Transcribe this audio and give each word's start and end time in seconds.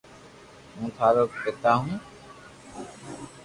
ھون 0.73 0.85
ٿارو 0.95 1.23
پيتا 1.43 1.71
ھون 1.79 1.91